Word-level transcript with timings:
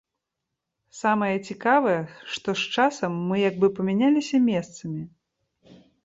Самае 0.99 1.33
цікавае, 1.49 1.97
што 2.37 2.55
з 2.61 2.71
часам 2.75 3.19
мы 3.31 3.35
як 3.49 3.55
бы 3.65 3.69
памяняліся 3.81 4.37
месцамі. 4.47 5.03